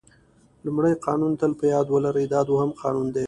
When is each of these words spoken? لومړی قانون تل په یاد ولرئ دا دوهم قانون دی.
لومړی 0.65 0.93
قانون 1.05 1.31
تل 1.41 1.51
په 1.59 1.65
یاد 1.73 1.87
ولرئ 1.89 2.25
دا 2.33 2.41
دوهم 2.49 2.71
قانون 2.81 3.07
دی. 3.15 3.19